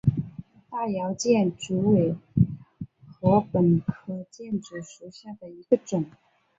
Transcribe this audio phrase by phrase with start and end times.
[0.67, 2.15] 大姚箭竹为
[3.19, 6.05] 禾本科箭竹属下的一个种。